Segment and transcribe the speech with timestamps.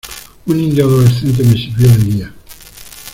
[0.47, 2.33] un indio adolescente me sirvió de guía.